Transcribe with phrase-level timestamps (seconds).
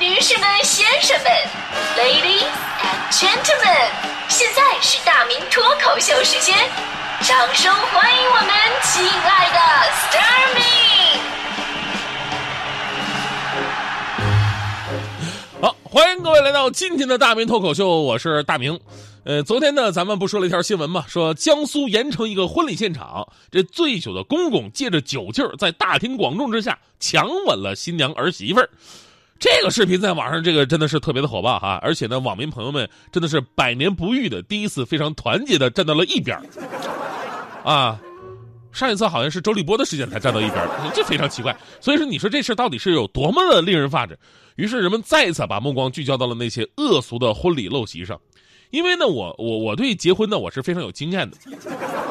[0.00, 1.30] 女士们、先生们
[1.96, 2.42] ，Ladies
[2.82, 3.90] and Gentlemen，
[4.28, 6.56] 现在是大明脱口秀时间，
[7.22, 8.48] 掌声欢迎我们
[8.82, 9.58] 亲爱的
[9.92, 10.62] s t a r m y
[15.62, 18.80] 好，欢迎各位来到今天的大明脱口秀，我是大明。
[19.24, 28.68] 呃，昨天呢，咱们不说了一条新闻嘛，说江苏盐城一个婚礼现场，这醉酒的公公借着酒劲儿，在大庭广众之下强吻了新娘儿媳妇儿。
[29.44, 36.34] 这个视频在网上，这个真的是特别的火爆哈，而且呢，网民朋友们真的是百年不遇的第一次非常团结的站到了一边
[37.62, 38.00] 啊。
[38.72, 41.54] 上一次好像是周立波的事件才站到一边，这非常奇怪。
[41.78, 44.18] 所以说，你说这事到底是有多么的令人发指？
[44.56, 48.18] 于是人们再一次把目光聚焦到了那些恶俗的婚礼陋习上。
[48.70, 51.36] 因为呢，我我我对结婚呢，我是非常有经验的。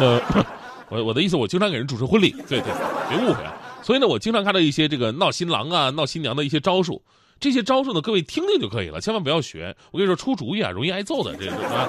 [0.00, 0.20] 那
[0.90, 2.72] 我我的意思，我经常给人主持婚礼，对对，
[3.08, 3.54] 别误会啊。
[3.82, 7.02] 所以呢，我经常看到一些这个闹新郎啊、闹新娘的一些招数。
[7.38, 9.74] 这些招数呢，各位听听就可以了，千万不要学。
[9.90, 11.34] 我跟你说，出主意啊，容易挨揍的。
[11.36, 11.88] 这个啊，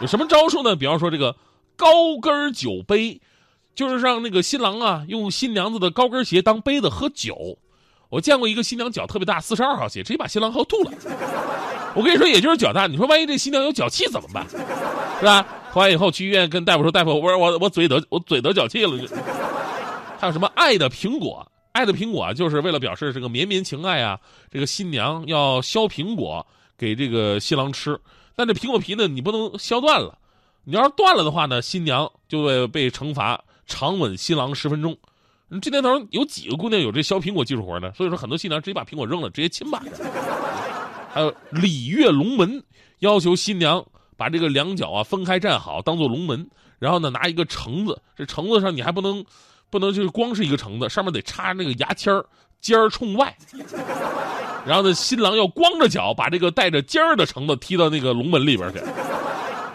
[0.00, 0.74] 有什么招数呢？
[0.74, 1.36] 比方说这个
[1.76, 3.20] 高跟酒杯，
[3.76, 7.58] 就是让那个新郎啊用新娘子的高跟鞋当杯子喝酒。
[8.08, 10.90] 我见过一个新娘脚特别大，四十二号鞋，直接把新郎喝吐了。
[11.94, 12.88] 我跟你说，也就是脚大。
[12.88, 14.44] 你说万一这新娘有脚气怎么办？
[14.50, 15.46] 是吧？
[15.70, 18.98] 喝完以后去医院跟大夫说：“大夫，我我我嘴得我嘴得脚气了。”
[20.18, 21.46] 还有什么爱的苹果？
[21.72, 24.18] 爱的苹果，就是为了表示这个绵绵情爱啊。
[24.50, 26.44] 这个新娘要削苹果
[26.76, 27.96] 给这个新郎吃，
[28.34, 30.18] 但这苹果皮呢，你不能削断了。
[30.64, 34.96] 你要是断了的话呢，新娘就会被惩罚长吻新郎十分钟。
[35.62, 37.92] 这年头有几个姑娘有这削苹果技术活呢？
[37.94, 39.80] 所以说，很多新娘直接把苹果扔了，直接亲吧。
[41.10, 42.62] 还有礼乐龙门，
[42.98, 43.84] 要求新娘
[44.16, 49.24] 把这个两脚啊分开站好，当做龙门，然后呢拿一个橙子，这橙子上你还不能，
[49.70, 52.24] 不能就是光是一个橙子，上面得插那个牙签儿，
[52.60, 53.36] 尖儿冲外。
[54.66, 58.80] 然后呢，新郎要光着脚把这个带着尖儿的橙子踢到那个龙门里边去，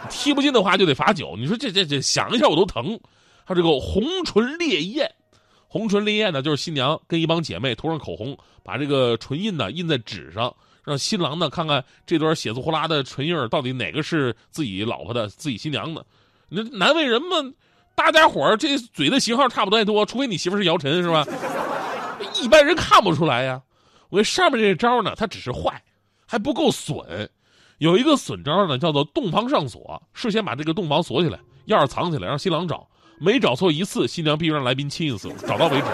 [0.09, 1.35] 踢不进的话就得罚酒。
[1.37, 2.99] 你说这这这想一下我都疼。
[3.45, 5.11] 还有这个红唇烈焰，
[5.67, 10.53] 红唇烈焰呢就是新娘跟一帮姐妹涂上口红，把这个唇印呢印在纸上。
[10.85, 16.05] 让新郎呢看看这段血字呼啦的唇印到底哪个是自己老婆的、自己新娘的？
[16.49, 17.37] 那难为人嘛！
[17.95, 21.25] 大家伙儿这嘴的型号差不太多，除非你媳妇是姚晨是吧？
[22.41, 23.61] 一般人看不出来呀。
[24.09, 25.81] 我上面这招呢，它只是坏，
[26.27, 27.29] 还不够损。
[27.79, 32.87] 有一个损招呢，叫做洞房上锁，事先把这个洞房锁起来，钥匙藏起来，让新郎找，
[33.19, 35.85] 每找错一次，新娘必须让来宾亲一次，找到为止。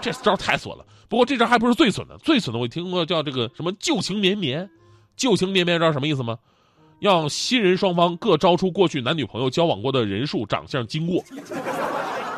[0.00, 0.84] 这招太损了。
[1.08, 4.68] 不过这招还不是最损的，最损的我听过叫这个什么旧情绵绵，
[5.16, 6.38] 旧情绵绵知道什么意思吗？
[7.00, 11.22] 让新人双方各招出过去男女朋友交往过的人数、长相、经过。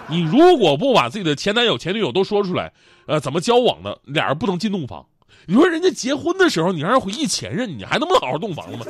[0.08, 2.72] 你如果不把自己的前男友、前女友都说出来，
[3.06, 5.04] 呃，怎么交往的，俩人不能进洞房。
[5.46, 8.84] 你说人家结婚的时候，你让人回忆前任，你还能不能好好洞房了吗？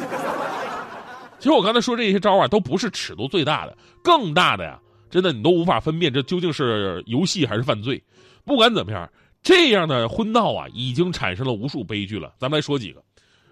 [1.38, 4.78] 其实我刚才说这些招啊，都不是尺度最大的，更大的呀，
[5.10, 8.02] 真的你都无法分辨这究竟是游戏还是犯罪。
[8.44, 9.08] 不管怎么样。
[9.40, 12.34] 这样的婚闹啊，已经产生了无数悲剧了。
[12.40, 13.00] 咱们来说几个：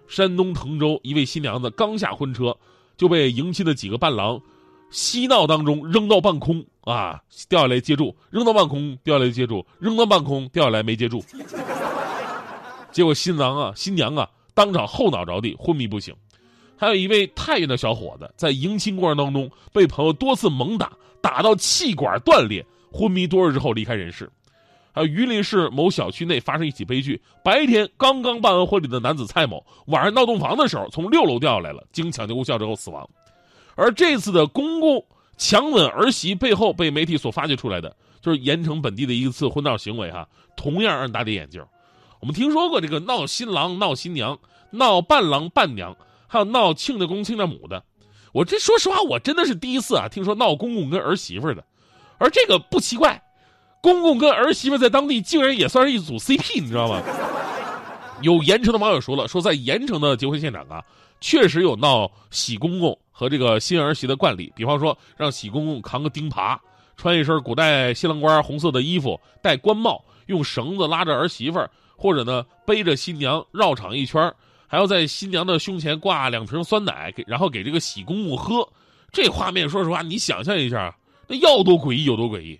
[0.07, 2.55] 山东滕州一位新娘子刚下婚车，
[2.95, 4.41] 就被迎亲的几个伴郎
[4.89, 11.23] 嬉闹当中扔到半空啊，掉下来接住；扔到半空掉下来接住；扔到半空掉下来没接住。
[12.91, 16.15] 结果新郎啊、新娘啊当场后脑着地，昏迷不醒。
[16.77, 24.31] 还有一位太原的小伙子在迎亲过程当中被朋友多次猛打，打到气管断裂，昏迷多日之后离开人世。
[24.97, 27.21] 啊，榆林市某小区内发生一起悲剧。
[27.43, 33.07] 白天刚刚办完婚礼的男子蔡某，晚上闹洞房的时候从六楼掉下来了，经抢救无效之后死亡。
[33.75, 35.05] 而这次的公公
[35.37, 40.11] 强吻儿媳背后，被媒体所发掘出来的，就是盐城本地的一次婚闹行为。
[40.11, 41.63] 哈，同样让人大跌眼镜。
[42.19, 44.39] 我们听说过这个闹新郎、闹新娘、
[44.71, 47.83] 闹伴郎伴娘，还有闹亲家公亲家母的。
[48.33, 51.63] 我这说实话，我真的是第一次啊，听说闹公公跟儿媳妇的。
[52.17, 53.21] 而这个不奇怪。
[53.87, 57.01] 公公跟儿媳妇在当地竟然也算是一组 CP，你知道吗？
[58.21, 60.83] 有盐城的网友说了，说在盐城的结婚现场啊，
[61.21, 66.57] 确实有闹喜公公和这个新儿媳的惯例，比方说让喜公公扛个钉耙，
[66.97, 74.29] 穿一身古代新郎官红色的衣服，戴官帽，用绳子拉着儿媳妇，或者呢背着新娘绕场一圈，
[74.67, 78.67] 还要在新娘的胸前挂两瓶酸奶，给然后给这个喜公公喝。
[79.13, 80.93] 这画面，说实话，你想象一下，
[81.25, 82.59] 那要多诡异有多诡异。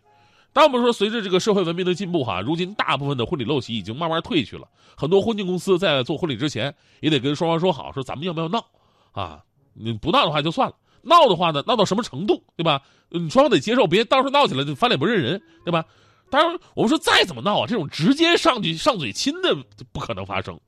[0.58, 4.68] 但我们说，随着这个社会文明的进步，哈，如今大部分的婚礼陋习已经慢慢退去了。
[4.96, 8.66] 很多婚庆公司在做婚礼之前，也得跟双方说好，说咱们要不要闹，
[9.12, 9.44] 啊，
[9.76, 12.82] 你不闹的话就算了，闹的话呢，闹到什么程度，对吧？
[13.10, 15.86] 你双方得接受，别到时候闹起来就翻脸不认人，对吧？
[16.32, 19.56] 当然，我们说再怎么闹啊，这种直接上去上嘴亲的
[19.92, 20.60] 不可能发生。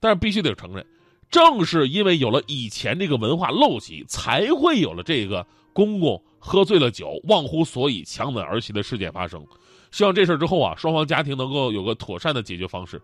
[0.00, 0.84] 但是必须得承认，
[1.30, 9.44] 正是因为有了以前这个文化陋习，才会有了这个公公喝醉了酒忘乎所以强吻儿媳的事件发生。
[9.90, 13.00] 希望这事儿之后啊，双方家庭能够有个妥善的解决方式。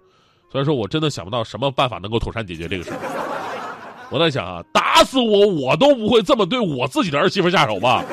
[0.51, 2.99] 虽然说我真的想不到什么办法能够妥善解决这个事儿。
[4.11, 8.05] 我在想啊，打死我我都不会这么对我自己的儿媳妇下手吧。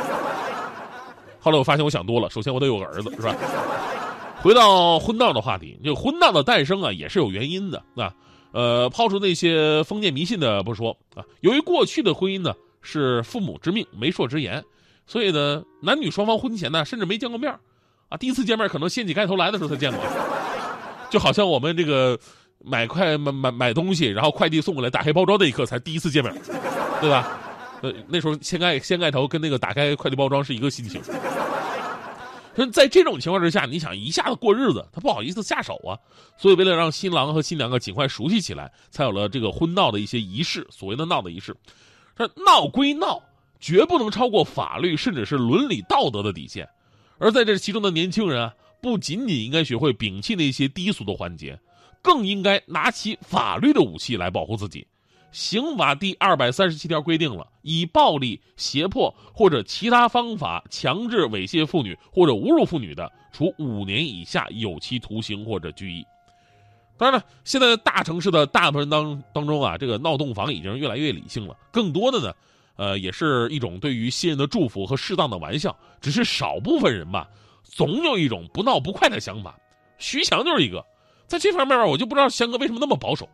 [1.40, 3.36] 后来我发现我想多了，首先我得有个儿子，是吧？
[4.42, 8.12] 回到婚闹的话题，这个婚闹的诞生啊，也是有原因的啊。
[8.52, 12.54] 呃，抛出那些封建迷信的不说啊，由于过去的婚姻呢
[12.84, 14.64] 是父母之命、媒妁之言，
[15.08, 17.52] 所以呢，男女双方婚前呢甚至没见过面
[18.10, 20.00] 啊，第一次见面可能掀起盖头来的时候才见过，
[21.10, 22.20] 就好像我们这个
[22.64, 26.32] 买快买买买东西，然后快递送过来，打开包装那一刻才第一次见面，
[27.02, 27.40] 对吧？
[27.82, 31.02] 呃，那时候掀盖掀盖头跟那个打开快递包装是一个心情。
[32.56, 35.98] 所以在这种情况之下，你想一下子过日子，他不好意思下手啊，
[36.38, 41.56] 所以为了让新郎和新娘啊尽快熟悉起来，才有了这个婚闹的一些仪式，所谓的闹的仪式。
[42.16, 43.22] 这闹归闹，
[43.60, 46.68] 绝不能超过法律甚至是伦理道德的底线。
[47.18, 51.60] 而在这其中的年轻人啊，不仅仅应该学会摒弃那些低俗的环节，
[52.02, 54.86] 更应该拿起法律的武器来保护自己。
[55.32, 66.06] 刑法第二百三十七条规定了，以暴力、胁迫或者其他方法强制猥亵妇女或者侮辱妇女的，处五年以下有期徒刑或者拘役。
[66.98, 72.34] 当然了，现在大城市的大部分当当中啊，这个闹洞房已经越来越理性了，更多的呢，
[72.76, 75.76] 呃，也是一种对于新人的祝福和适当的玩笑。
[76.00, 77.28] 只是少部分人吧，
[77.64, 79.56] 总有一种不闹不快的想法。
[79.98, 80.86] 徐强就是一个，
[81.28, 83.28] 在这方面我就不知道翔哥为什么那么保守。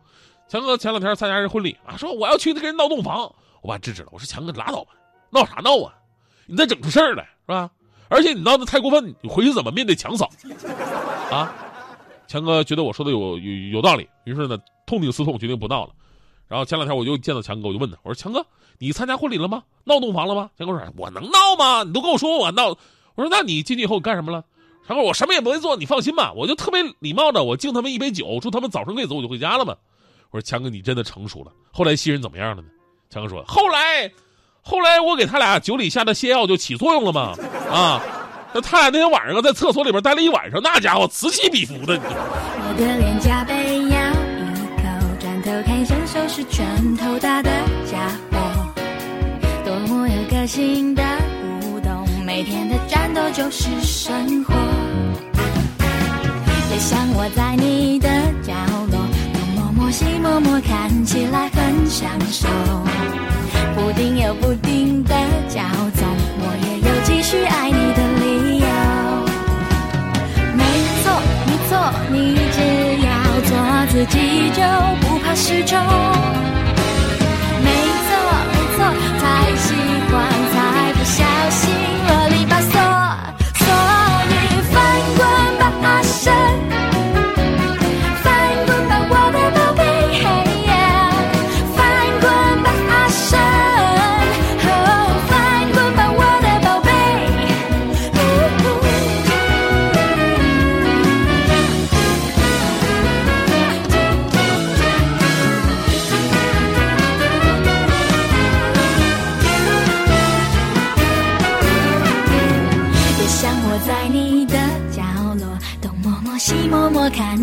[0.48, 4.08] 强哥前两天参加人婚礼啊，说我要去跟人闹洞房，我把制止了。
[4.12, 4.92] 我说强哥拉倒吧，
[5.30, 5.94] 闹啥闹啊？
[6.46, 7.70] 你再整出事儿来是吧？
[8.08, 10.28] 而且你闹得太过分，你回去怎么面对强嫂？
[11.30, 11.54] 啊？
[12.30, 14.56] 强哥觉得我说的有有有道理，于是呢
[14.86, 15.92] 痛定思痛，决定不闹了。
[16.46, 18.46] 然后前两天我就见到强哥，我就问他，我说强哥，
[18.78, 19.64] 你参加婚礼了吗？
[19.82, 20.48] 闹洞房了吗？
[20.56, 21.82] 强哥说我能闹吗？
[21.82, 22.68] 你都跟我说我闹。
[23.16, 24.44] 我说那你进去以后干什么了？
[24.86, 29.74] 强哥我什么也不会做，你放心吧，我就特别礼貌的，我敬他们一杯酒，祝他们早生贵子，我就回家了嘛。
[30.30, 31.50] 我说强哥，你真的成熟了。
[31.72, 32.68] 后来新人怎么样了呢？
[33.10, 34.08] 强哥说，后来，
[34.62, 37.34] 后来我给他俩酒里下的泻药就起作用了嘛。
[37.68, 38.00] 啊，
[38.52, 41.96] 那他俩那天晚上在厕所里边待了一晚上，那家伙此起彼伏的。
[41.96, 43.98] 你我的脸颊被咬
[44.40, 44.50] 一
[44.82, 44.82] 口，
[45.20, 46.66] 转头看向手是拳
[46.96, 47.50] 头大的
[47.90, 48.38] 家伙，
[49.64, 51.02] 多么有个性的
[51.60, 54.54] 互动，每天的战斗就是生活。
[56.72, 58.08] 也像我在你的
[58.42, 58.52] 角
[58.90, 59.00] 落。
[59.76, 62.48] 摸西摸摸，看起来很享受。
[63.74, 65.14] 不定有不定的
[65.48, 65.62] 骄
[65.94, 66.06] 纵，
[66.38, 68.02] 我也有继续爱你的
[71.70, 71.78] 做，
[72.10, 72.60] 你只
[73.06, 73.12] 要
[73.42, 74.60] 做自己，就
[75.00, 75.78] 不怕失重。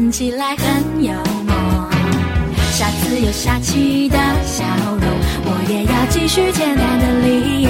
[0.07, 1.11] 看起来很幽
[1.45, 1.53] 默，
[2.71, 4.63] 下次有下气的笑
[5.01, 5.03] 容，
[5.43, 7.69] 我也要继续简单的理由。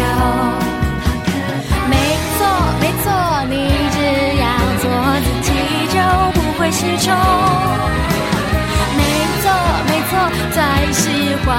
[1.89, 1.97] 没
[2.37, 2.45] 错
[2.79, 3.09] 没错，
[3.49, 3.55] 你
[3.89, 3.97] 只
[4.37, 4.45] 要
[4.77, 4.85] 做
[5.25, 5.49] 自己
[5.89, 5.97] 就
[6.37, 7.09] 不会失宠。
[8.93, 9.01] 没
[9.41, 9.49] 错
[9.89, 10.13] 没错，
[10.53, 10.61] 再
[10.93, 11.09] 喜
[11.43, 11.49] 欢，